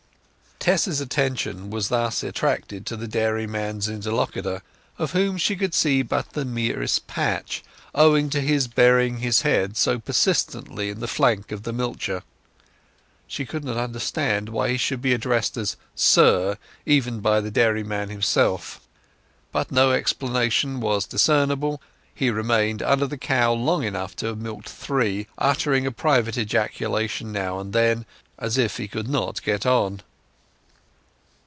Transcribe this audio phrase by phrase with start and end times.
[0.63, 4.61] Tess's attention was thus attracted to the dairyman's interlocutor,
[4.99, 7.63] of whom she could see but the merest patch,
[7.95, 12.21] owing to his burying his head so persistently in the flank of the milcher.
[13.25, 18.09] She could not understand why he should be addressed as "sir" even by the dairyman
[18.09, 18.81] himself.
[19.51, 21.81] But no explanation was discernible;
[22.13, 27.31] he remained under the cow long enough to have milked three, uttering a private ejaculation
[27.31, 28.05] now and then,
[28.37, 30.01] as if he could not get on.